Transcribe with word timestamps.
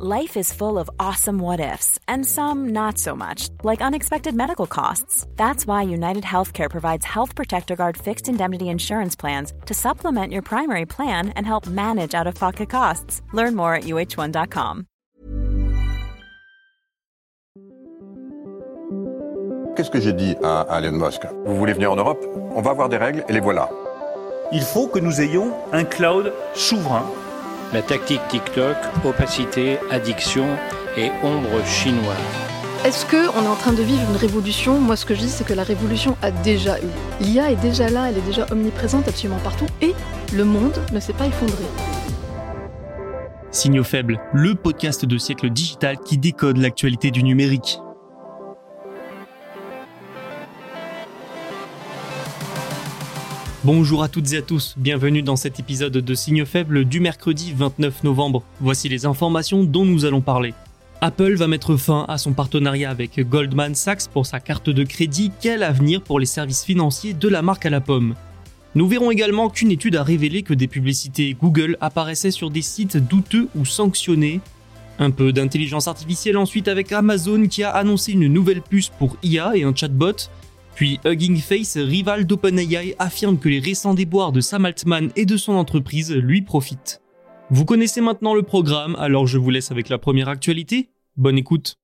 Life 0.00 0.36
is 0.36 0.52
full 0.52 0.78
of 0.78 0.88
awesome 1.00 1.40
what 1.40 1.58
ifs, 1.58 1.98
and 2.06 2.24
some 2.24 2.68
not 2.68 2.98
so 2.98 3.16
much, 3.16 3.48
like 3.64 3.82
unexpected 3.82 4.32
medical 4.32 4.68
costs. 4.68 5.26
That's 5.34 5.66
why 5.66 5.82
United 5.82 6.22
Healthcare 6.22 6.70
provides 6.70 7.04
Health 7.04 7.34
Protector 7.34 7.74
Guard 7.74 7.96
fixed 7.96 8.28
indemnity 8.28 8.68
insurance 8.68 9.16
plans 9.16 9.52
to 9.66 9.74
supplement 9.74 10.32
your 10.32 10.42
primary 10.42 10.86
plan 10.86 11.30
and 11.30 11.44
help 11.44 11.66
manage 11.66 12.14
out 12.14 12.28
of 12.28 12.36
pocket 12.36 12.70
costs. 12.70 13.22
Learn 13.32 13.56
more 13.56 13.74
at 13.74 13.86
uh1.com. 13.86 14.84
Qu'est-ce 19.74 19.90
que 19.90 20.00
j'ai 20.00 20.12
dit 20.12 20.36
à, 20.44 20.60
à 20.60 20.80
Elon 20.80 20.92
Musk 20.92 21.22
Vous 21.44 21.56
voulez 21.56 21.72
venir 21.72 21.90
en 21.90 21.96
Europe 21.96 22.24
On 22.54 22.62
va 22.62 22.70
avoir 22.70 22.88
des 22.88 22.98
règles 22.98 23.24
et 23.28 23.32
les 23.32 23.40
voilà. 23.40 23.68
Il 24.52 24.62
faut 24.62 24.86
que 24.86 25.00
nous 25.00 25.20
ayons 25.20 25.54
un 25.72 25.82
cloud 25.82 26.32
souverain 26.54 27.02
La 27.74 27.82
tactique 27.82 28.22
TikTok, 28.30 28.76
opacité, 29.04 29.76
addiction 29.90 30.46
et 30.96 31.10
ombre 31.22 31.62
chinoise. 31.66 32.16
Est-ce 32.86 33.04
qu'on 33.04 33.44
est 33.44 33.46
en 33.46 33.56
train 33.56 33.74
de 33.74 33.82
vivre 33.82 34.00
une 34.08 34.16
révolution? 34.16 34.80
Moi, 34.80 34.96
ce 34.96 35.04
que 35.04 35.14
je 35.14 35.20
dis, 35.20 35.28
c'est 35.28 35.44
que 35.44 35.52
la 35.52 35.64
révolution 35.64 36.16
a 36.22 36.30
déjà 36.30 36.78
eu. 36.78 36.88
L'IA 37.20 37.50
est 37.50 37.56
déjà 37.56 37.90
là, 37.90 38.08
elle 38.08 38.16
est 38.16 38.26
déjà 38.26 38.46
omniprésente 38.50 39.06
absolument 39.06 39.40
partout, 39.40 39.66
et 39.82 39.94
le 40.32 40.44
monde 40.46 40.80
ne 40.94 40.98
s'est 40.98 41.12
pas 41.12 41.26
effondré. 41.26 41.64
Signaux 43.50 43.84
faibles, 43.84 44.18
le 44.32 44.54
podcast 44.54 45.04
de 45.04 45.18
siècle 45.18 45.50
digital 45.50 45.98
qui 45.98 46.16
décode 46.16 46.56
l'actualité 46.56 47.10
du 47.10 47.22
numérique. 47.22 47.80
Bonjour 53.70 54.02
à 54.02 54.08
toutes 54.08 54.32
et 54.32 54.38
à 54.38 54.40
tous, 54.40 54.76
bienvenue 54.78 55.20
dans 55.20 55.36
cet 55.36 55.60
épisode 55.60 55.92
de 55.92 56.14
Signaux 56.14 56.46
faibles 56.46 56.86
du 56.86 57.00
mercredi 57.00 57.52
29 57.54 58.02
novembre. 58.02 58.42
Voici 58.62 58.88
les 58.88 59.04
informations 59.04 59.62
dont 59.62 59.84
nous 59.84 60.06
allons 60.06 60.22
parler. 60.22 60.54
Apple 61.02 61.34
va 61.34 61.48
mettre 61.48 61.76
fin 61.76 62.06
à 62.08 62.16
son 62.16 62.32
partenariat 62.32 62.88
avec 62.88 63.20
Goldman 63.20 63.74
Sachs 63.74 64.08
pour 64.08 64.24
sa 64.24 64.40
carte 64.40 64.70
de 64.70 64.84
crédit. 64.84 65.32
Quel 65.42 65.62
avenir 65.62 66.00
pour 66.00 66.18
les 66.18 66.24
services 66.24 66.64
financiers 66.64 67.12
de 67.12 67.28
la 67.28 67.42
marque 67.42 67.66
à 67.66 67.70
la 67.70 67.82
pomme? 67.82 68.14
Nous 68.74 68.88
verrons 68.88 69.10
également 69.10 69.50
qu'une 69.50 69.70
étude 69.70 69.96
a 69.96 70.02
révélé 70.02 70.42
que 70.42 70.54
des 70.54 70.66
publicités 70.66 71.36
Google 71.38 71.76
apparaissaient 71.82 72.30
sur 72.30 72.48
des 72.48 72.62
sites 72.62 72.96
douteux 72.96 73.48
ou 73.54 73.66
sanctionnés. 73.66 74.40
Un 74.98 75.10
peu 75.10 75.30
d'intelligence 75.30 75.88
artificielle 75.88 76.38
ensuite 76.38 76.68
avec 76.68 76.90
Amazon 76.90 77.46
qui 77.46 77.64
a 77.64 77.70
annoncé 77.72 78.12
une 78.12 78.28
nouvelle 78.28 78.62
puce 78.62 78.88
pour 78.88 79.18
IA 79.22 79.54
et 79.56 79.64
un 79.64 79.74
chatbot. 79.74 80.30
Puis 80.78 81.00
Hugging 81.04 81.38
Face, 81.38 81.76
rival 81.76 82.24
d'OpenAI, 82.24 82.94
affirme 83.00 83.36
que 83.36 83.48
les 83.48 83.58
récents 83.58 83.94
déboires 83.94 84.30
de 84.30 84.40
Sam 84.40 84.64
Altman 84.64 85.10
et 85.16 85.26
de 85.26 85.36
son 85.36 85.54
entreprise 85.54 86.14
lui 86.14 86.40
profitent. 86.40 87.02
Vous 87.50 87.64
connaissez 87.64 88.00
maintenant 88.00 88.32
le 88.32 88.44
programme, 88.44 88.94
alors 88.96 89.26
je 89.26 89.38
vous 89.38 89.50
laisse 89.50 89.72
avec 89.72 89.88
la 89.88 89.98
première 89.98 90.28
actualité. 90.28 90.90
Bonne 91.16 91.36
écoute. 91.36 91.80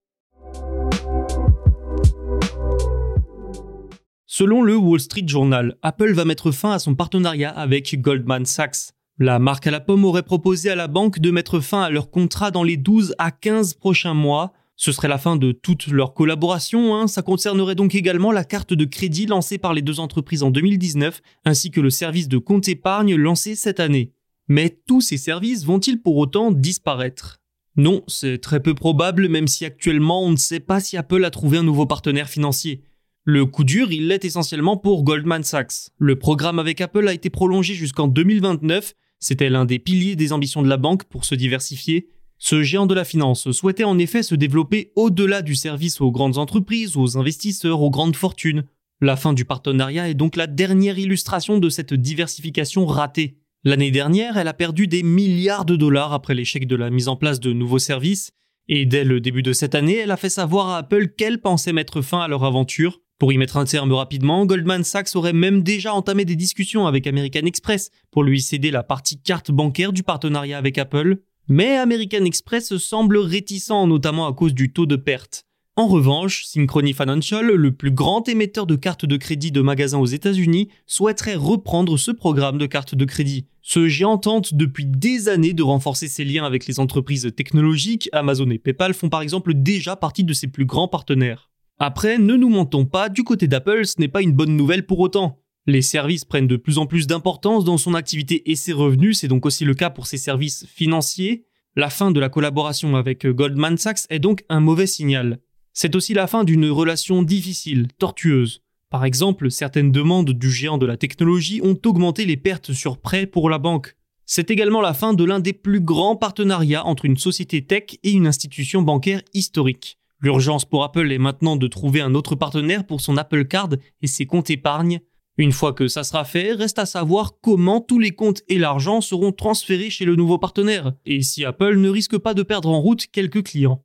Selon 4.26 4.62
le 4.62 4.76
Wall 4.76 5.00
Street 5.00 5.26
Journal, 5.26 5.74
Apple 5.82 6.12
va 6.12 6.24
mettre 6.24 6.52
fin 6.52 6.70
à 6.70 6.78
son 6.78 6.94
partenariat 6.94 7.50
avec 7.50 8.00
Goldman 8.00 8.46
Sachs. 8.46 8.92
La 9.18 9.40
marque 9.40 9.66
à 9.66 9.72
la 9.72 9.80
pomme 9.80 10.04
aurait 10.04 10.22
proposé 10.22 10.70
à 10.70 10.76
la 10.76 10.86
banque 10.86 11.18
de 11.18 11.32
mettre 11.32 11.58
fin 11.58 11.82
à 11.82 11.90
leur 11.90 12.12
contrat 12.12 12.52
dans 12.52 12.62
les 12.62 12.76
12 12.76 13.16
à 13.18 13.32
15 13.32 13.74
prochains 13.74 14.14
mois, 14.14 14.52
ce 14.76 14.92
serait 14.92 15.08
la 15.08 15.18
fin 15.18 15.36
de 15.36 15.52
toute 15.52 15.86
leur 15.86 16.14
collaboration, 16.14 16.94
hein. 16.96 17.06
ça 17.06 17.22
concernerait 17.22 17.76
donc 17.76 17.94
également 17.94 18.32
la 18.32 18.44
carte 18.44 18.74
de 18.74 18.84
crédit 18.84 19.26
lancée 19.26 19.58
par 19.58 19.72
les 19.72 19.82
deux 19.82 20.00
entreprises 20.00 20.42
en 20.42 20.50
2019, 20.50 21.20
ainsi 21.44 21.70
que 21.70 21.80
le 21.80 21.90
service 21.90 22.28
de 22.28 22.38
compte 22.38 22.68
épargne 22.68 23.14
lancé 23.14 23.54
cette 23.54 23.80
année. 23.80 24.12
Mais 24.48 24.76
tous 24.86 25.00
ces 25.00 25.16
services 25.16 25.64
vont-ils 25.64 26.02
pour 26.02 26.16
autant 26.16 26.50
disparaître? 26.50 27.40
Non, 27.76 28.02
c'est 28.06 28.38
très 28.38 28.60
peu 28.60 28.74
probable, 28.74 29.28
même 29.28 29.48
si 29.48 29.64
actuellement 29.64 30.24
on 30.24 30.30
ne 30.30 30.36
sait 30.36 30.60
pas 30.60 30.80
si 30.80 30.96
Apple 30.96 31.24
a 31.24 31.30
trouvé 31.30 31.58
un 31.58 31.62
nouveau 31.62 31.86
partenaire 31.86 32.28
financier. 32.28 32.82
Le 33.24 33.46
coup 33.46 33.64
dur, 33.64 33.90
il 33.90 34.08
l'est 34.08 34.24
essentiellement 34.24 34.76
pour 34.76 35.02
Goldman 35.02 35.42
Sachs. 35.42 35.90
Le 35.98 36.18
programme 36.18 36.58
avec 36.58 36.80
Apple 36.80 37.08
a 37.08 37.14
été 37.14 37.30
prolongé 37.30 37.74
jusqu'en 37.74 38.06
2029, 38.06 38.94
c'était 39.18 39.48
l'un 39.48 39.64
des 39.64 39.78
piliers 39.78 40.16
des 40.16 40.32
ambitions 40.32 40.62
de 40.62 40.68
la 40.68 40.76
banque 40.76 41.04
pour 41.04 41.24
se 41.24 41.34
diversifier, 41.34 42.08
ce 42.38 42.62
géant 42.62 42.86
de 42.86 42.94
la 42.94 43.04
finance 43.04 43.50
souhaitait 43.52 43.84
en 43.84 43.98
effet 43.98 44.22
se 44.22 44.34
développer 44.34 44.92
au-delà 44.96 45.42
du 45.42 45.54
service 45.54 46.00
aux 46.00 46.10
grandes 46.10 46.38
entreprises, 46.38 46.96
aux 46.96 47.16
investisseurs, 47.16 47.80
aux 47.80 47.90
grandes 47.90 48.16
fortunes. 48.16 48.64
La 49.00 49.16
fin 49.16 49.32
du 49.32 49.44
partenariat 49.44 50.08
est 50.08 50.14
donc 50.14 50.36
la 50.36 50.46
dernière 50.46 50.98
illustration 50.98 51.58
de 51.58 51.68
cette 51.68 51.94
diversification 51.94 52.86
ratée. 52.86 53.38
L'année 53.64 53.90
dernière, 53.90 54.36
elle 54.36 54.48
a 54.48 54.52
perdu 54.52 54.86
des 54.86 55.02
milliards 55.02 55.64
de 55.64 55.76
dollars 55.76 56.12
après 56.12 56.34
l'échec 56.34 56.66
de 56.66 56.76
la 56.76 56.90
mise 56.90 57.08
en 57.08 57.16
place 57.16 57.40
de 57.40 57.52
nouveaux 57.52 57.78
services, 57.78 58.32
et 58.68 58.86
dès 58.86 59.04
le 59.04 59.20
début 59.20 59.42
de 59.42 59.52
cette 59.52 59.74
année, 59.74 59.96
elle 59.96 60.10
a 60.10 60.16
fait 60.16 60.30
savoir 60.30 60.68
à 60.68 60.78
Apple 60.78 61.08
qu'elle 61.08 61.40
pensait 61.40 61.72
mettre 61.72 62.02
fin 62.02 62.20
à 62.20 62.28
leur 62.28 62.44
aventure. 62.44 63.00
Pour 63.18 63.32
y 63.32 63.38
mettre 63.38 63.56
un 63.56 63.64
terme 63.64 63.92
rapidement, 63.92 64.44
Goldman 64.44 64.84
Sachs 64.84 65.14
aurait 65.16 65.32
même 65.32 65.62
déjà 65.62 65.94
entamé 65.94 66.24
des 66.24 66.36
discussions 66.36 66.86
avec 66.86 67.06
American 67.06 67.46
Express 67.46 67.90
pour 68.10 68.22
lui 68.22 68.42
céder 68.42 68.70
la 68.70 68.82
partie 68.82 69.20
carte 69.20 69.50
bancaire 69.50 69.92
du 69.92 70.02
partenariat 70.02 70.58
avec 70.58 70.78
Apple. 70.78 71.18
Mais 71.48 71.76
American 71.76 72.24
Express 72.24 72.74
semble 72.78 73.18
réticent 73.18 73.68
notamment 73.86 74.26
à 74.26 74.32
cause 74.32 74.54
du 74.54 74.72
taux 74.72 74.86
de 74.86 74.96
perte. 74.96 75.44
En 75.76 75.88
revanche, 75.88 76.44
Synchrony 76.46 76.94
Financial, 76.94 77.44
le 77.44 77.72
plus 77.72 77.90
grand 77.90 78.26
émetteur 78.28 78.64
de 78.64 78.76
cartes 78.76 79.04
de 79.04 79.16
crédit 79.18 79.52
de 79.52 79.60
magasins 79.60 79.98
aux 79.98 80.06
États-Unis, 80.06 80.68
souhaiterait 80.86 81.34
reprendre 81.34 81.98
ce 81.98 82.12
programme 82.12 82.56
de 82.56 82.64
cartes 82.64 82.94
de 82.94 83.04
crédit. 83.04 83.46
Ce 83.60 83.88
géant 83.88 84.16
tente 84.16 84.54
depuis 84.54 84.86
des 84.86 85.28
années 85.28 85.52
de 85.52 85.62
renforcer 85.62 86.08
ses 86.08 86.24
liens 86.24 86.44
avec 86.44 86.66
les 86.66 86.80
entreprises 86.80 87.30
technologiques, 87.36 88.08
Amazon 88.12 88.48
et 88.50 88.58
PayPal 88.58 88.94
font 88.94 89.10
par 89.10 89.20
exemple 89.20 89.52
déjà 89.52 89.96
partie 89.96 90.24
de 90.24 90.32
ses 90.32 90.46
plus 90.46 90.64
grands 90.64 90.88
partenaires. 90.88 91.50
Après, 91.78 92.18
ne 92.18 92.36
nous 92.36 92.48
mentons 92.48 92.86
pas, 92.86 93.08
du 93.10 93.22
côté 93.22 93.48
d'Apple, 93.48 93.84
ce 93.84 93.96
n'est 93.98 94.08
pas 94.08 94.22
une 94.22 94.32
bonne 94.32 94.56
nouvelle 94.56 94.86
pour 94.86 95.00
autant. 95.00 95.43
Les 95.66 95.80
services 95.82 96.26
prennent 96.26 96.46
de 96.46 96.56
plus 96.56 96.76
en 96.76 96.86
plus 96.86 97.06
d'importance 97.06 97.64
dans 97.64 97.78
son 97.78 97.94
activité 97.94 98.50
et 98.50 98.54
ses 98.54 98.74
revenus, 98.74 99.18
c'est 99.18 99.28
donc 99.28 99.46
aussi 99.46 99.64
le 99.64 99.74
cas 99.74 99.88
pour 99.88 100.06
ses 100.06 100.18
services 100.18 100.66
financiers. 100.66 101.46
La 101.74 101.88
fin 101.88 102.10
de 102.10 102.20
la 102.20 102.28
collaboration 102.28 102.96
avec 102.96 103.26
Goldman 103.26 103.78
Sachs 103.78 104.06
est 104.10 104.18
donc 104.18 104.44
un 104.50 104.60
mauvais 104.60 104.86
signal. 104.86 105.40
C'est 105.72 105.96
aussi 105.96 106.12
la 106.12 106.26
fin 106.26 106.44
d'une 106.44 106.68
relation 106.68 107.22
difficile, 107.22 107.88
tortueuse. 107.98 108.60
Par 108.90 109.04
exemple, 109.04 109.50
certaines 109.50 109.90
demandes 109.90 110.30
du 110.30 110.52
géant 110.52 110.78
de 110.78 110.86
la 110.86 110.96
technologie 110.96 111.60
ont 111.64 111.78
augmenté 111.84 112.26
les 112.26 112.36
pertes 112.36 112.72
sur 112.72 112.98
prêt 112.98 113.26
pour 113.26 113.48
la 113.48 113.58
banque. 113.58 113.96
C'est 114.26 114.50
également 114.50 114.80
la 114.80 114.94
fin 114.94 115.14
de 115.14 115.24
l'un 115.24 115.40
des 115.40 115.52
plus 115.52 115.80
grands 115.80 116.14
partenariats 116.14 116.86
entre 116.86 117.06
une 117.06 117.16
société 117.16 117.64
tech 117.64 117.96
et 118.02 118.12
une 118.12 118.26
institution 118.26 118.82
bancaire 118.82 119.22
historique. 119.32 119.98
L'urgence 120.20 120.64
pour 120.64 120.84
Apple 120.84 121.10
est 121.10 121.18
maintenant 121.18 121.56
de 121.56 121.66
trouver 121.66 122.02
un 122.02 122.14
autre 122.14 122.34
partenaire 122.34 122.86
pour 122.86 123.00
son 123.00 123.16
Apple 123.16 123.46
Card 123.46 123.70
et 124.00 124.06
ses 124.06 124.26
comptes 124.26 124.50
épargne. 124.50 125.00
Une 125.36 125.50
fois 125.50 125.72
que 125.72 125.88
ça 125.88 126.04
sera 126.04 126.24
fait, 126.24 126.52
reste 126.52 126.78
à 126.78 126.86
savoir 126.86 127.40
comment 127.40 127.80
tous 127.80 127.98
les 127.98 128.12
comptes 128.12 128.42
et 128.48 128.56
l'argent 128.56 129.00
seront 129.00 129.32
transférés 129.32 129.90
chez 129.90 130.04
le 130.04 130.14
nouveau 130.14 130.38
partenaire, 130.38 130.92
et 131.06 131.22
si 131.22 131.44
Apple 131.44 131.76
ne 131.76 131.88
risque 131.88 132.16
pas 132.18 132.34
de 132.34 132.44
perdre 132.44 132.70
en 132.70 132.80
route 132.80 133.08
quelques 133.08 133.42
clients. 133.42 133.84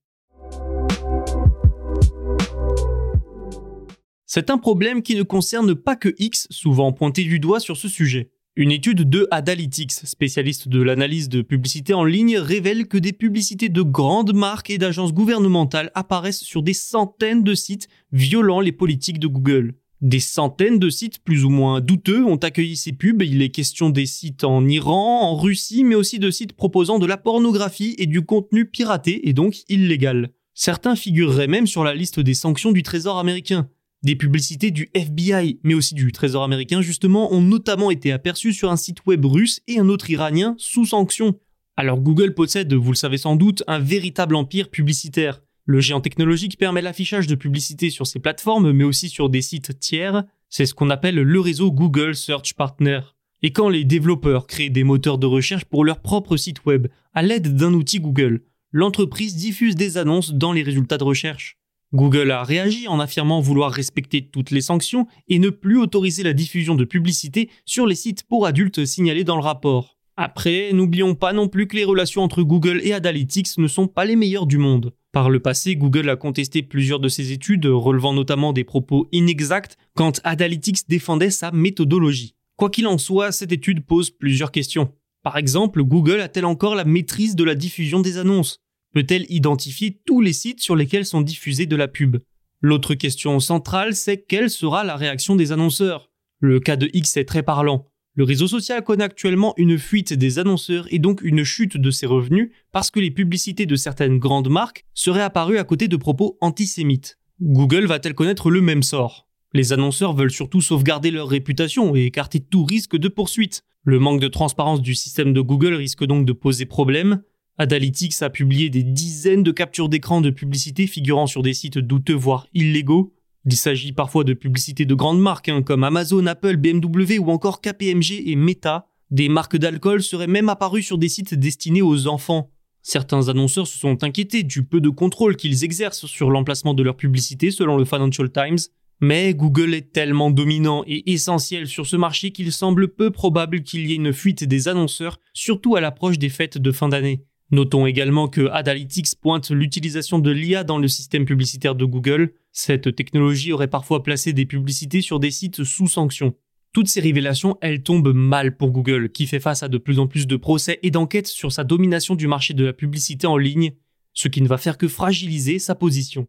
C'est 4.27 4.51
un 4.51 4.59
problème 4.59 5.01
qui 5.01 5.15
ne 5.15 5.23
concerne 5.23 5.73
pas 5.73 5.95
que 5.95 6.13
X, 6.19 6.45
souvent 6.51 6.93
pointé 6.93 7.23
du 7.23 7.39
doigt 7.39 7.59
sur 7.59 7.77
ce 7.77 7.87
sujet. 7.87 8.29
Une 8.55 8.71
étude 8.71 9.09
de 9.09 9.27
Adalytics, 9.31 9.91
spécialiste 9.91 10.67
de 10.67 10.83
l'analyse 10.83 11.29
de 11.29 11.41
publicité 11.41 11.95
en 11.95 12.03
ligne, 12.03 12.37
révèle 12.37 12.87
que 12.87 12.99
des 12.99 13.13
publicités 13.13 13.69
de 13.69 13.81
grandes 13.81 14.35
marques 14.35 14.69
et 14.69 14.77
d'agences 14.77 15.13
gouvernementales 15.13 15.89
apparaissent 15.95 16.43
sur 16.43 16.61
des 16.61 16.75
centaines 16.75 17.43
de 17.43 17.55
sites 17.55 17.87
violant 18.11 18.59
les 18.59 18.71
politiques 18.71 19.19
de 19.19 19.27
Google. 19.27 19.73
Des 20.01 20.21
centaines 20.21 20.79
de 20.79 20.89
sites 20.89 21.19
plus 21.19 21.43
ou 21.43 21.49
moins 21.49 21.81
douteux 21.81 22.23
ont 22.23 22.37
accueilli 22.37 22.77
ces 22.77 22.93
pubs. 22.93 23.21
Il 23.21 23.41
est 23.41 23.49
question 23.49 23.89
des 23.89 24.05
sites 24.05 24.45
en 24.45 24.65
Iran, 24.65 25.23
en 25.23 25.35
Russie, 25.35 25.83
mais 25.83 25.95
aussi 25.95 26.19
de 26.19 26.31
sites 26.31 26.53
proposant 26.53 26.99
de 26.99 27.05
la 27.05 27.17
pornographie 27.17 27.95
et 27.97 28.05
du 28.05 28.21
contenu 28.21 28.65
piraté 28.65 29.27
et 29.27 29.33
donc 29.33 29.57
illégal. 29.67 30.29
Certains 30.53 30.95
figureraient 30.95 31.47
même 31.47 31.67
sur 31.67 31.83
la 31.83 31.93
liste 31.93 32.21
des 32.21 32.33
sanctions 32.33 32.71
du 32.71 32.81
Trésor 32.81 33.19
américain. 33.19 33.69
Des 34.01 34.15
publicités 34.15 34.71
du 34.71 34.89
FBI, 34.93 35.59
mais 35.63 35.73
aussi 35.73 35.95
du 35.95 36.13
Trésor 36.13 36.43
américain 36.43 36.81
justement, 36.81 37.33
ont 37.33 37.41
notamment 37.41 37.91
été 37.91 38.13
aperçues 38.13 38.53
sur 38.53 38.71
un 38.71 38.77
site 38.77 39.05
web 39.05 39.25
russe 39.25 39.59
et 39.67 39.79
un 39.79 39.89
autre 39.89 40.09
iranien 40.09 40.55
sous 40.57 40.85
sanction. 40.85 41.37
Alors 41.75 41.99
Google 41.99 42.33
possède, 42.33 42.73
vous 42.73 42.91
le 42.91 42.97
savez 42.97 43.17
sans 43.17 43.35
doute, 43.35 43.63
un 43.67 43.79
véritable 43.79 44.35
empire 44.35 44.69
publicitaire. 44.69 45.41
Le 45.71 45.81
géant 45.81 46.01
technologique 46.01 46.57
permet 46.57 46.81
l'affichage 46.81 47.27
de 47.27 47.35
publicité 47.35 47.91
sur 47.91 48.07
ses 48.07 48.17
plateformes, 48.17 48.71
mais 48.71 48.83
aussi 48.83 49.07
sur 49.07 49.29
des 49.29 49.43
sites 49.43 49.79
tiers. 49.79 50.23
C'est 50.49 50.65
ce 50.65 50.73
qu'on 50.73 50.89
appelle 50.89 51.13
le 51.13 51.39
réseau 51.39 51.71
Google 51.71 52.15
Search 52.15 52.55
Partner. 52.55 53.01
Et 53.43 53.51
quand 53.51 53.69
les 53.69 53.83
développeurs 53.83 54.47
créent 54.47 54.71
des 54.71 54.83
moteurs 54.83 55.19
de 55.19 55.27
recherche 55.27 55.65
pour 55.65 55.85
leur 55.85 55.99
propre 55.99 56.37
site 56.37 56.65
web 56.65 56.87
à 57.13 57.21
l'aide 57.21 57.55
d'un 57.55 57.75
outil 57.75 57.99
Google, 57.99 58.41
l'entreprise 58.71 59.35
diffuse 59.35 59.75
des 59.75 59.99
annonces 59.99 60.33
dans 60.33 60.53
les 60.53 60.63
résultats 60.63 60.97
de 60.97 61.03
recherche. 61.03 61.59
Google 61.93 62.31
a 62.31 62.43
réagi 62.43 62.87
en 62.87 62.99
affirmant 62.99 63.39
vouloir 63.39 63.71
respecter 63.71 64.25
toutes 64.25 64.49
les 64.49 64.61
sanctions 64.61 65.05
et 65.27 65.37
ne 65.37 65.51
plus 65.51 65.77
autoriser 65.77 66.23
la 66.23 66.33
diffusion 66.33 66.73
de 66.73 66.83
publicité 66.83 67.47
sur 67.65 67.85
les 67.85 67.93
sites 67.93 68.23
pour 68.23 68.47
adultes 68.47 68.85
signalés 68.85 69.23
dans 69.23 69.35
le 69.35 69.43
rapport. 69.43 69.99
Après, 70.17 70.73
n'oublions 70.73 71.13
pas 71.13 71.31
non 71.31 71.47
plus 71.47 71.67
que 71.67 71.75
les 71.75 71.85
relations 71.85 72.23
entre 72.23 72.41
Google 72.41 72.81
et 72.83 72.91
Adalytics 72.91 73.59
ne 73.59 73.67
sont 73.67 73.85
pas 73.85 74.05
les 74.05 74.15
meilleures 74.15 74.47
du 74.47 74.57
monde. 74.57 74.93
Par 75.11 75.31
le 75.31 75.39
passé, 75.39 75.75
Google 75.75 76.09
a 76.09 76.15
contesté 76.15 76.61
plusieurs 76.61 76.99
de 76.99 77.09
ses 77.09 77.31
études, 77.31 77.65
relevant 77.65 78.13
notamment 78.13 78.53
des 78.53 78.63
propos 78.63 79.07
inexacts 79.11 79.75
quand 79.95 80.21
Adalytics 80.23 80.87
défendait 80.87 81.31
sa 81.31 81.51
méthodologie. 81.51 82.35
Quoi 82.57 82.69
qu'il 82.69 82.85
en 82.85 82.99
soit, 82.99 83.31
cette 83.31 83.51
étude 83.51 83.85
pose 83.85 84.11
plusieurs 84.11 84.51
questions. 84.51 84.93
Par 85.23 85.37
exemple, 85.37 85.83
Google 85.83 86.21
a-t-elle 86.21 86.45
encore 86.45 86.75
la 86.75 86.85
maîtrise 86.85 87.35
de 87.35 87.43
la 87.43 87.55
diffusion 87.55 88.01
des 88.01 88.17
annonces? 88.17 88.59
Peut-elle 88.93 89.25
identifier 89.29 89.99
tous 90.05 90.21
les 90.21 90.33
sites 90.33 90.61
sur 90.61 90.75
lesquels 90.75 91.05
sont 91.05 91.21
diffusées 91.21 91.65
de 91.65 91.75
la 91.75 91.87
pub? 91.87 92.17
L'autre 92.61 92.93
question 92.93 93.39
centrale, 93.39 93.95
c'est 93.95 94.21
quelle 94.21 94.49
sera 94.49 94.83
la 94.83 94.95
réaction 94.95 95.35
des 95.35 95.51
annonceurs? 95.51 96.11
Le 96.39 96.59
cas 96.59 96.75
de 96.75 96.89
X 96.93 97.17
est 97.17 97.25
très 97.25 97.43
parlant. 97.43 97.88
Le 98.19 98.25
réseau 98.25 98.49
social 98.49 98.83
connaît 98.83 99.05
actuellement 99.05 99.53
une 99.55 99.77
fuite 99.77 100.11
des 100.11 100.39
annonceurs 100.39 100.93
et 100.93 100.99
donc 100.99 101.21
une 101.21 101.45
chute 101.45 101.77
de 101.77 101.89
ses 101.89 102.05
revenus 102.05 102.51
parce 102.73 102.91
que 102.91 102.99
les 102.99 103.11
publicités 103.11 103.65
de 103.65 103.77
certaines 103.77 104.19
grandes 104.19 104.49
marques 104.49 104.83
seraient 104.93 105.21
apparues 105.21 105.57
à 105.57 105.63
côté 105.63 105.87
de 105.87 105.95
propos 105.95 106.37
antisémites. 106.41 107.17
Google 107.41 107.85
va-t-elle 107.85 108.15
connaître 108.15 108.51
le 108.51 108.59
même 108.59 108.83
sort? 108.83 109.29
Les 109.53 109.71
annonceurs 109.71 110.13
veulent 110.13 110.31
surtout 110.31 110.59
sauvegarder 110.59 111.11
leur 111.11 111.29
réputation 111.29 111.95
et 111.95 112.07
écarter 112.07 112.41
tout 112.41 112.65
risque 112.65 112.97
de 112.97 113.07
poursuite. 113.07 113.63
Le 113.85 113.99
manque 113.99 114.19
de 114.19 114.27
transparence 114.27 114.81
du 114.81 114.95
système 114.95 115.31
de 115.31 115.39
Google 115.39 115.75
risque 115.75 116.03
donc 116.03 116.25
de 116.25 116.33
poser 116.33 116.65
problème. 116.65 117.21
Adalytics 117.57 118.21
a 118.21 118.29
publié 118.29 118.69
des 118.69 118.83
dizaines 118.83 119.43
de 119.43 119.51
captures 119.51 119.87
d'écran 119.87 120.19
de 120.19 120.29
publicités 120.29 120.87
figurant 120.87 121.25
sur 121.25 121.41
des 121.41 121.53
sites 121.53 121.77
douteux 121.77 122.15
voire 122.15 122.47
illégaux. 122.53 123.13
Il 123.45 123.55
s'agit 123.55 123.93
parfois 123.93 124.23
de 124.23 124.33
publicités 124.33 124.85
de 124.85 124.93
grandes 124.93 125.21
marques 125.21 125.49
hein, 125.49 125.61
comme 125.61 125.83
Amazon, 125.83 126.25
Apple, 126.25 126.57
BMW 126.57 127.19
ou 127.19 127.31
encore 127.31 127.61
KPMG 127.61 128.23
et 128.25 128.35
Meta. 128.35 128.87
Des 129.11 129.29
marques 129.29 129.57
d'alcool 129.57 130.03
seraient 130.03 130.27
même 130.27 130.49
apparues 130.49 130.83
sur 130.83 130.97
des 130.97 131.09
sites 131.09 131.33
destinés 131.33 131.81
aux 131.81 132.07
enfants. 132.07 132.51
Certains 132.81 133.29
annonceurs 133.29 133.67
se 133.67 133.77
sont 133.77 134.03
inquiétés 134.03 134.43
du 134.43 134.63
peu 134.63 134.81
de 134.81 134.89
contrôle 134.89 135.35
qu'ils 135.35 135.63
exercent 135.63 136.05
sur 136.05 136.29
l'emplacement 136.29 136.73
de 136.73 136.83
leurs 136.83 136.97
publicités 136.97 137.51
selon 137.51 137.77
le 137.77 137.85
Financial 137.85 138.31
Times. 138.31 138.59
Mais 139.01 139.33
Google 139.33 139.73
est 139.73 139.93
tellement 139.93 140.29
dominant 140.29 140.83
et 140.85 141.11
essentiel 141.11 141.67
sur 141.67 141.87
ce 141.87 141.95
marché 141.95 142.31
qu'il 142.31 142.51
semble 142.51 142.89
peu 142.89 143.11
probable 143.11 143.63
qu'il 143.63 143.87
y 143.87 143.93
ait 143.93 143.95
une 143.95 144.11
fuite 144.11 144.43
des 144.43 144.67
annonceurs, 144.67 145.19
surtout 145.33 145.77
à 145.77 145.81
l'approche 145.81 146.19
des 146.19 146.29
fêtes 146.29 146.57
de 146.57 146.71
fin 146.71 146.89
d'année. 146.89 147.23
Notons 147.51 147.87
également 147.87 148.27
que 148.27 148.47
Adalytics 148.51 149.15
pointe 149.19 149.49
l'utilisation 149.49 150.19
de 150.19 150.29
l'IA 150.29 150.63
dans 150.63 150.77
le 150.77 150.87
système 150.87 151.25
publicitaire 151.25 151.73
de 151.73 151.83
Google. 151.83 152.33
Cette 152.51 152.95
technologie 152.95 153.53
aurait 153.53 153.67
parfois 153.67 154.03
placé 154.03 154.33
des 154.33 154.45
publicités 154.45 155.01
sur 155.01 155.19
des 155.19 155.31
sites 155.31 155.63
sous 155.63 155.87
sanction. 155.87 156.35
Toutes 156.73 156.87
ces 156.87 157.01
révélations, 157.01 157.57
elles 157.61 157.81
tombent 157.81 158.13
mal 158.13 158.55
pour 158.55 158.69
Google, 158.69 159.09
qui 159.09 159.25
fait 159.25 159.39
face 159.39 159.63
à 159.63 159.67
de 159.67 159.79
plus 159.79 159.97
en 159.97 160.05
plus 160.05 160.27
de 160.27 160.35
procès 160.35 160.77
et 160.83 160.91
d'enquêtes 160.91 161.25
sur 161.25 161.51
sa 161.51 161.63
domination 161.63 162.13
du 162.13 162.27
marché 162.27 162.53
de 162.53 162.65
la 162.65 162.73
publicité 162.73 163.25
en 163.25 163.37
ligne, 163.37 163.71
ce 164.13 164.27
qui 164.27 164.43
ne 164.43 164.47
va 164.47 164.59
faire 164.59 164.77
que 164.77 164.87
fragiliser 164.87 165.57
sa 165.57 165.73
position. 165.73 166.27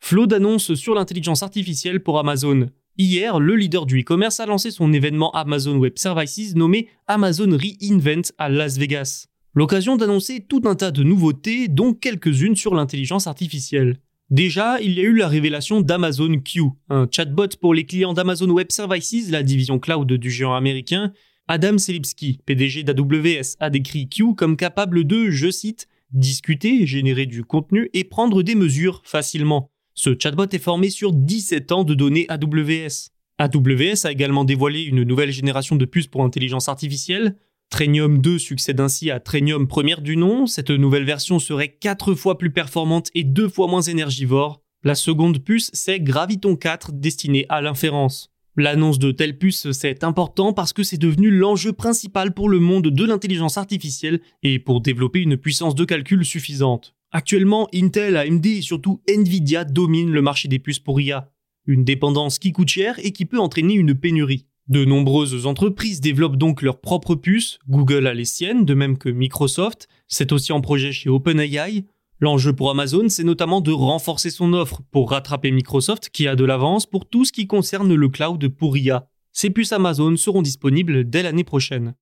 Flot 0.00 0.26
d'annonces 0.26 0.74
sur 0.74 0.94
l'intelligence 0.94 1.42
artificielle 1.42 2.02
pour 2.02 2.18
Amazon. 2.18 2.70
Hier, 2.98 3.38
le 3.38 3.56
leader 3.56 3.84
du 3.84 4.00
e-commerce 4.00 4.40
a 4.40 4.46
lancé 4.46 4.70
son 4.70 4.90
événement 4.94 5.30
Amazon 5.32 5.76
Web 5.76 5.98
Services 5.98 6.54
nommé 6.54 6.88
Amazon 7.06 7.50
Reinvent 7.50 8.32
à 8.38 8.48
Las 8.48 8.78
Vegas. 8.78 9.26
L'occasion 9.52 9.96
d'annoncer 9.96 10.46
tout 10.48 10.62
un 10.64 10.74
tas 10.74 10.92
de 10.92 11.02
nouveautés, 11.02 11.68
dont 11.68 11.92
quelques-unes 11.92 12.56
sur 12.56 12.74
l'intelligence 12.74 13.26
artificielle. 13.26 13.98
Déjà, 14.30 14.80
il 14.80 14.92
y 14.94 15.00
a 15.00 15.02
eu 15.02 15.14
la 15.14 15.28
révélation 15.28 15.82
d'Amazon 15.82 16.40
Q, 16.40 16.62
un 16.88 17.06
chatbot 17.10 17.48
pour 17.60 17.74
les 17.74 17.84
clients 17.84 18.14
d'Amazon 18.14 18.48
Web 18.48 18.72
Services, 18.72 19.30
la 19.30 19.42
division 19.42 19.78
cloud 19.78 20.10
du 20.10 20.30
géant 20.30 20.54
américain. 20.54 21.12
Adam 21.48 21.76
Selipsky, 21.76 22.40
PDG 22.46 22.82
d'AWS, 22.82 23.56
a 23.60 23.68
décrit 23.68 24.08
Q 24.08 24.34
comme 24.34 24.56
capable 24.56 25.04
de, 25.04 25.28
je 25.28 25.50
cite, 25.50 25.86
discuter, 26.12 26.86
générer 26.86 27.26
du 27.26 27.44
contenu 27.44 27.90
et 27.92 28.04
prendre 28.04 28.42
des 28.42 28.54
mesures 28.54 29.02
facilement. 29.04 29.70
Ce 29.98 30.10
chatbot 30.10 30.46
est 30.52 30.58
formé 30.58 30.90
sur 30.90 31.14
17 31.14 31.72
ans 31.72 31.82
de 31.82 31.94
données 31.94 32.26
AWS. 32.28 33.08
AWS 33.38 34.04
a 34.04 34.12
également 34.12 34.44
dévoilé 34.44 34.82
une 34.82 35.04
nouvelle 35.04 35.32
génération 35.32 35.74
de 35.74 35.86
puces 35.86 36.06
pour 36.06 36.22
intelligence 36.22 36.68
artificielle. 36.68 37.36
Trainium 37.70 38.20
2 38.20 38.38
succède 38.38 38.78
ainsi 38.80 39.10
à 39.10 39.20
Trainium 39.20 39.66
première 39.66 40.02
du 40.02 40.18
nom. 40.18 40.46
Cette 40.46 40.68
nouvelle 40.68 41.04
version 41.04 41.38
serait 41.38 41.70
4 41.80 42.14
fois 42.14 42.36
plus 42.36 42.50
performante 42.50 43.08
et 43.14 43.24
2 43.24 43.48
fois 43.48 43.68
moins 43.68 43.80
énergivore. 43.80 44.60
La 44.84 44.94
seconde 44.94 45.42
puce, 45.42 45.70
c'est 45.72 45.98
Graviton 45.98 46.56
4 46.56 46.92
destinée 46.92 47.46
à 47.48 47.62
l'inférence. 47.62 48.30
L'annonce 48.54 48.98
de 48.98 49.12
telle 49.12 49.38
puce, 49.38 49.72
c'est 49.72 50.04
important 50.04 50.52
parce 50.52 50.74
que 50.74 50.82
c'est 50.82 50.98
devenu 50.98 51.30
l'enjeu 51.30 51.72
principal 51.72 52.34
pour 52.34 52.50
le 52.50 52.58
monde 52.58 52.88
de 52.88 53.04
l'intelligence 53.04 53.56
artificielle 53.56 54.20
et 54.42 54.58
pour 54.58 54.82
développer 54.82 55.20
une 55.20 55.38
puissance 55.38 55.74
de 55.74 55.86
calcul 55.86 56.24
suffisante. 56.24 56.95
Actuellement, 57.12 57.68
Intel, 57.72 58.16
AMD 58.16 58.46
et 58.46 58.62
surtout 58.62 59.00
Nvidia 59.08 59.64
dominent 59.64 60.12
le 60.12 60.22
marché 60.22 60.48
des 60.48 60.58
puces 60.58 60.80
pour 60.80 61.00
IA. 61.00 61.30
Une 61.66 61.84
dépendance 61.84 62.38
qui 62.38 62.52
coûte 62.52 62.68
cher 62.68 62.98
et 63.02 63.12
qui 63.12 63.26
peut 63.26 63.38
entraîner 63.38 63.74
une 63.74 63.94
pénurie. 63.94 64.46
De 64.68 64.84
nombreuses 64.84 65.46
entreprises 65.46 66.00
développent 66.00 66.36
donc 66.36 66.60
leurs 66.60 66.80
propres 66.80 67.14
puces, 67.14 67.60
Google 67.68 68.08
a 68.08 68.14
les 68.14 68.24
siennes, 68.24 68.64
de 68.64 68.74
même 68.74 68.98
que 68.98 69.08
Microsoft, 69.08 69.86
c'est 70.08 70.32
aussi 70.32 70.52
en 70.52 70.60
projet 70.60 70.90
chez 70.90 71.08
OpenAI. 71.08 71.84
L'enjeu 72.18 72.52
pour 72.52 72.70
Amazon, 72.70 73.08
c'est 73.08 73.24
notamment 73.24 73.60
de 73.60 73.70
renforcer 73.70 74.30
son 74.30 74.52
offre 74.54 74.80
pour 74.90 75.10
rattraper 75.10 75.52
Microsoft 75.52 76.10
qui 76.10 76.26
a 76.26 76.34
de 76.34 76.44
l'avance 76.44 76.86
pour 76.86 77.08
tout 77.08 77.24
ce 77.24 77.32
qui 77.32 77.46
concerne 77.46 77.94
le 77.94 78.08
cloud 78.08 78.48
pour 78.48 78.76
IA. 78.76 79.08
Ces 79.32 79.50
puces 79.50 79.72
Amazon 79.72 80.16
seront 80.16 80.42
disponibles 80.42 81.08
dès 81.08 81.22
l'année 81.22 81.44
prochaine. 81.44 81.94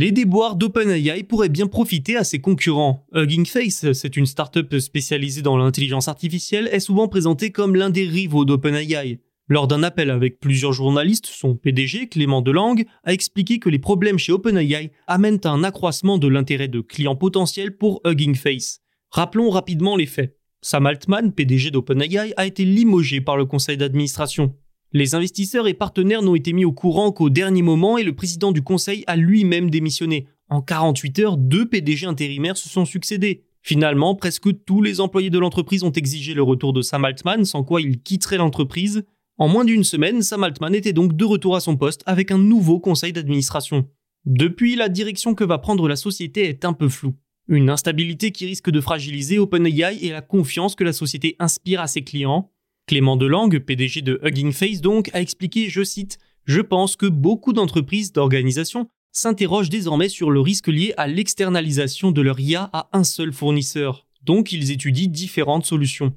Les 0.00 0.12
déboires 0.12 0.54
d'OpenAI 0.54 1.24
pourraient 1.24 1.48
bien 1.48 1.66
profiter 1.66 2.14
à 2.14 2.22
ses 2.22 2.40
concurrents. 2.40 3.04
Hugging 3.12 3.44
Face, 3.46 3.90
c'est 3.94 4.16
une 4.16 4.26
startup 4.26 4.78
spécialisée 4.78 5.42
dans 5.42 5.56
l'intelligence 5.56 6.06
artificielle, 6.06 6.68
est 6.70 6.78
souvent 6.78 7.08
présentée 7.08 7.50
comme 7.50 7.74
l'un 7.74 7.90
des 7.90 8.04
rivaux 8.04 8.44
d'OpenAI. 8.44 9.18
Lors 9.48 9.66
d'un 9.66 9.82
appel 9.82 10.12
avec 10.12 10.38
plusieurs 10.38 10.72
journalistes, 10.72 11.26
son 11.26 11.56
PDG, 11.56 12.06
Clément 12.06 12.42
Delangue, 12.42 12.84
a 13.02 13.12
expliqué 13.12 13.58
que 13.58 13.68
les 13.68 13.80
problèmes 13.80 14.20
chez 14.20 14.30
OpenAI 14.30 14.92
amènent 15.08 15.40
à 15.42 15.50
un 15.50 15.64
accroissement 15.64 16.18
de 16.18 16.28
l'intérêt 16.28 16.68
de 16.68 16.80
clients 16.80 17.16
potentiels 17.16 17.76
pour 17.76 18.00
Hugging 18.04 18.36
Face. 18.36 18.78
Rappelons 19.10 19.50
rapidement 19.50 19.96
les 19.96 20.06
faits. 20.06 20.38
Sam 20.62 20.86
Altman, 20.86 21.32
PDG 21.32 21.72
d'OpenAI, 21.72 22.34
a 22.36 22.46
été 22.46 22.64
limogé 22.64 23.20
par 23.20 23.36
le 23.36 23.46
conseil 23.46 23.76
d'administration. 23.76 24.54
Les 24.92 25.14
investisseurs 25.14 25.68
et 25.68 25.74
partenaires 25.74 26.22
n'ont 26.22 26.34
été 26.34 26.54
mis 26.54 26.64
au 26.64 26.72
courant 26.72 27.12
qu'au 27.12 27.28
dernier 27.28 27.60
moment 27.60 27.98
et 27.98 28.04
le 28.04 28.14
président 28.14 28.52
du 28.52 28.62
conseil 28.62 29.04
a 29.06 29.16
lui-même 29.16 29.68
démissionné. 29.68 30.26
En 30.48 30.62
48 30.62 31.18
heures, 31.18 31.36
deux 31.36 31.68
PDG 31.68 32.06
intérimaires 32.06 32.56
se 32.56 32.70
sont 32.70 32.86
succédés. 32.86 33.44
Finalement, 33.60 34.14
presque 34.14 34.64
tous 34.64 34.80
les 34.80 35.00
employés 35.00 35.28
de 35.28 35.38
l'entreprise 35.38 35.82
ont 35.82 35.92
exigé 35.92 36.32
le 36.32 36.42
retour 36.42 36.72
de 36.72 36.80
Sam 36.80 37.04
Altman, 37.04 37.44
sans 37.44 37.64
quoi 37.64 37.82
il 37.82 38.00
quitterait 38.00 38.38
l'entreprise. 38.38 39.04
En 39.36 39.48
moins 39.48 39.66
d'une 39.66 39.84
semaine, 39.84 40.22
Sam 40.22 40.42
Altman 40.42 40.74
était 40.74 40.94
donc 40.94 41.14
de 41.14 41.24
retour 41.26 41.54
à 41.54 41.60
son 41.60 41.76
poste 41.76 42.02
avec 42.06 42.30
un 42.30 42.38
nouveau 42.38 42.80
conseil 42.80 43.12
d'administration. 43.12 43.86
Depuis, 44.24 44.74
la 44.74 44.88
direction 44.88 45.34
que 45.34 45.44
va 45.44 45.58
prendre 45.58 45.86
la 45.86 45.96
société 45.96 46.48
est 46.48 46.64
un 46.64 46.72
peu 46.72 46.88
floue. 46.88 47.14
Une 47.46 47.68
instabilité 47.68 48.32
qui 48.32 48.46
risque 48.46 48.70
de 48.70 48.80
fragiliser 48.80 49.38
OpenAI 49.38 49.98
et 50.00 50.10
la 50.10 50.22
confiance 50.22 50.74
que 50.74 50.84
la 50.84 50.94
société 50.94 51.36
inspire 51.38 51.80
à 51.82 51.88
ses 51.88 52.02
clients. 52.02 52.50
Clément 52.88 53.16
Delangue, 53.16 53.58
PDG 53.58 54.00
de 54.00 54.18
Hugging 54.24 54.50
Face 54.50 54.80
donc, 54.80 55.10
a 55.12 55.20
expliqué, 55.20 55.68
je 55.68 55.84
cite, 55.84 56.18
Je 56.46 56.62
pense 56.62 56.96
que 56.96 57.04
beaucoup 57.04 57.52
d'entreprises, 57.52 58.12
d'organisations, 58.12 58.88
s'interrogent 59.12 59.68
désormais 59.68 60.08
sur 60.08 60.30
le 60.30 60.40
risque 60.40 60.68
lié 60.68 60.94
à 60.96 61.06
l'externalisation 61.06 62.12
de 62.12 62.22
leur 62.22 62.40
IA 62.40 62.70
à 62.72 62.88
un 62.94 63.04
seul 63.04 63.34
fournisseur. 63.34 64.06
Donc 64.22 64.52
ils 64.52 64.70
étudient 64.70 65.06
différentes 65.06 65.66
solutions. 65.66 66.14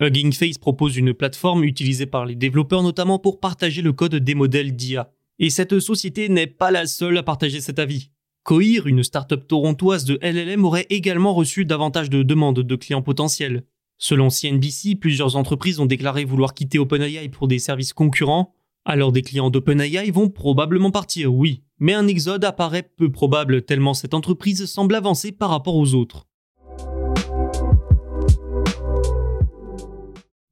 Hugging 0.00 0.32
Face 0.32 0.56
propose 0.56 0.96
une 0.96 1.12
plateforme 1.12 1.62
utilisée 1.62 2.06
par 2.06 2.24
les 2.24 2.36
développeurs 2.36 2.82
notamment 2.82 3.18
pour 3.18 3.38
partager 3.38 3.82
le 3.82 3.92
code 3.92 4.14
des 4.14 4.34
modèles 4.34 4.74
d'IA. 4.74 5.12
Et 5.38 5.50
cette 5.50 5.78
société 5.78 6.30
n'est 6.30 6.46
pas 6.46 6.70
la 6.70 6.86
seule 6.86 7.18
à 7.18 7.22
partager 7.22 7.60
cet 7.60 7.78
avis. 7.78 8.08
Coir, 8.44 8.86
une 8.86 9.02
start-up 9.02 9.46
torontoise 9.46 10.06
de 10.06 10.18
LLM, 10.22 10.64
aurait 10.64 10.86
également 10.88 11.34
reçu 11.34 11.66
davantage 11.66 12.08
de 12.08 12.22
demandes 12.22 12.60
de 12.60 12.76
clients 12.76 13.02
potentiels. 13.02 13.64
Selon 13.98 14.30
CNBC, 14.30 14.96
plusieurs 14.96 15.36
entreprises 15.36 15.80
ont 15.80 15.86
déclaré 15.86 16.24
vouloir 16.24 16.54
quitter 16.54 16.78
OpenAI 16.78 17.28
pour 17.28 17.48
des 17.48 17.58
services 17.58 17.92
concurrents. 17.92 18.52
Alors 18.84 19.12
des 19.12 19.22
clients 19.22 19.50
d'OpenAI 19.50 20.10
vont 20.10 20.28
probablement 20.28 20.90
partir, 20.90 21.32
oui, 21.32 21.62
mais 21.78 21.94
un 21.94 22.06
exode 22.06 22.44
apparaît 22.44 22.90
peu 22.96 23.10
probable 23.10 23.62
tellement 23.62 23.94
cette 23.94 24.12
entreprise 24.12 24.66
semble 24.66 24.94
avancer 24.94 25.32
par 25.32 25.50
rapport 25.50 25.76
aux 25.76 25.94
autres. 25.94 26.26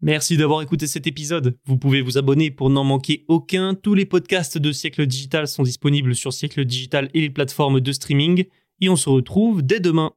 Merci 0.04 0.37
d'avoir 0.37 0.62
écouté 0.62 0.88
cet 0.88 1.06
épisode. 1.06 1.56
Vous 1.64 1.78
pouvez 1.78 2.00
vous 2.00 2.18
abonner 2.18 2.50
pour 2.50 2.70
n'en 2.70 2.82
manquer 2.82 3.25
aucun. 3.28 3.75
Tous 3.75 3.94
les 3.94 4.04
podcasts 4.04 4.58
de 4.58 4.72
Siècle 4.72 5.06
Digital 5.06 5.46
sont 5.46 5.62
disponibles 5.62 6.16
sur 6.16 6.32
Siècle 6.32 6.64
Digital 6.64 7.08
et 7.14 7.20
les 7.20 7.30
plateformes 7.30 7.80
de 7.80 7.92
streaming. 7.92 8.46
Et 8.80 8.88
on 8.88 8.96
se 8.96 9.08
retrouve 9.08 9.62
dès 9.62 9.78
demain. 9.78 10.12